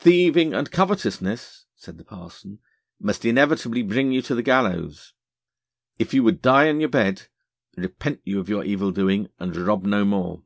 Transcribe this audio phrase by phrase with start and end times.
[0.00, 2.58] 'Thieving and covetousness,' said the parson,
[2.98, 5.12] 'must inevitably bring you to the gallows.
[6.00, 7.28] If you would die in your bed,
[7.76, 10.42] repent you of your evildoing, and rob no more.'